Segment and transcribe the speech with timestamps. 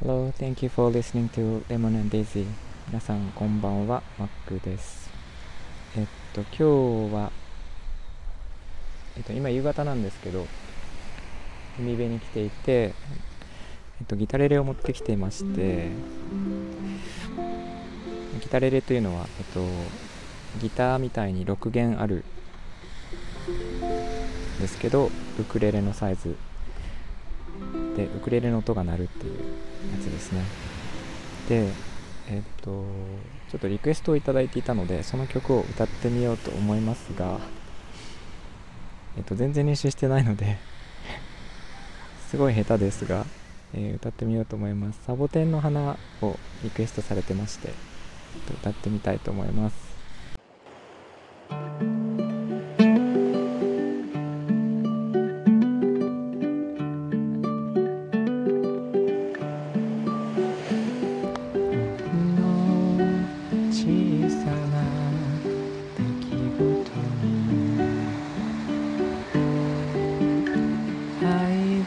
[0.00, 2.46] Hello, thank you for listening to Lemon and Daisy.
[2.86, 5.10] 皆さんこんばんは、マックです。
[5.96, 7.32] えっと、今日は、
[9.16, 10.46] えっと、今夕方なんですけど、
[11.80, 12.92] 海辺に来ていて、え
[14.04, 15.88] っと、ギタレレを持ってきていまして、
[18.40, 19.66] ギタレレというのは、えっと、
[20.60, 22.22] ギターみたいに6弦ある
[24.60, 25.10] ですけど、
[25.40, 26.36] ウクレレのサイズ
[27.96, 29.67] で、ウクレレの音が鳴るっていう
[29.98, 30.42] つですね。
[31.48, 31.72] で、
[32.28, 32.84] えっと、
[33.50, 37.40] ちょっとリクエストをいいていたので、その曲を歌ってみようと思いますが、
[39.16, 40.58] えっと、全然練習してないので、
[42.30, 43.26] すごい下手ですが、
[43.72, 45.00] えー歌ってみようと思います。
[45.04, 49.87] サボテンの花をリクエストされてまして、えっと歌ってみたいと思います。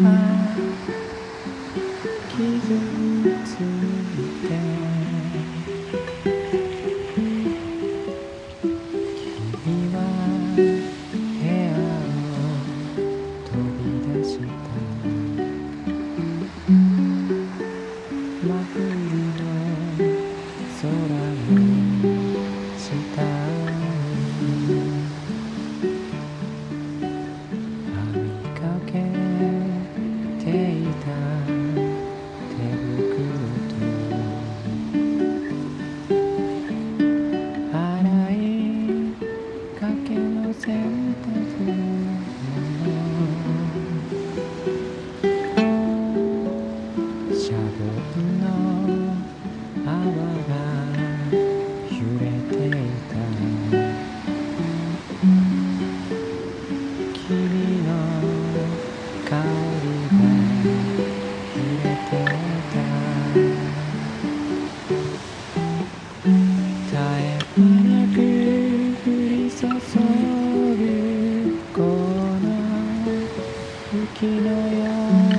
[0.00, 0.37] Bye.
[40.04, 42.22] けの洗濯物
[47.32, 47.84] シャボ
[48.16, 48.46] ンの
[49.84, 50.54] 泡が
[51.90, 52.54] 揺れて
[52.96, 53.16] いた
[57.14, 57.90] 君の
[59.24, 59.36] 香
[59.82, 60.24] りが
[61.54, 62.12] 揺れて
[62.58, 62.76] いた
[66.86, 67.87] 絶え間
[74.98, 75.37] Mm-hmm.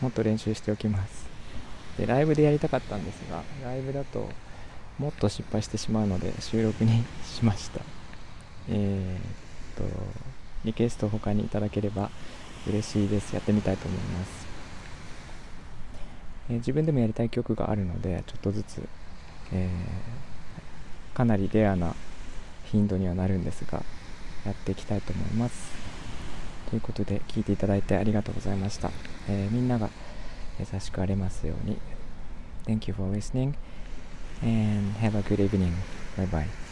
[0.00, 1.28] もっと練習しておきます。
[1.98, 4.28] でライブでやりたかったんですがライブだと
[4.98, 7.80] もっと失敗してしまうので収録にしました。
[8.68, 9.94] えー、っと
[10.64, 12.10] リクエスト他にいただければ
[12.66, 13.34] 嬉しいです。
[13.34, 14.46] やってみたいと思います、
[16.50, 18.82] えー自分でもやりたい曲があるのでちょっとずつ、
[19.52, 19.70] えー
[21.16, 21.94] かなりレアな
[22.64, 23.82] 頻度にはなるんですが
[24.46, 25.89] やっていきたいと思います。
[26.70, 28.90] ということで聞いていただいてありがとうございました、
[29.28, 29.90] えーみんなが
[30.58, 31.76] 優しくありますように
[32.66, 33.54] Thank you for listening
[34.42, 35.72] and have a good evening.
[36.16, 36.69] Bye bye.